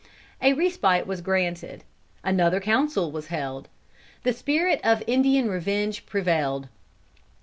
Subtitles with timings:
[0.41, 1.83] A respite was granted.
[2.23, 3.67] Another council was held.
[4.23, 6.69] The spirit of Indian revenge prevailed.